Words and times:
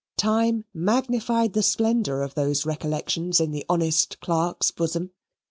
Time 0.17 0.65
magnified 0.73 1.53
the 1.53 1.61
splendour 1.61 2.23
of 2.23 2.33
those 2.33 2.65
recollections 2.65 3.39
in 3.39 3.51
the 3.51 3.63
honest 3.69 4.19
clerk's 4.19 4.71
bosom. 4.71 5.11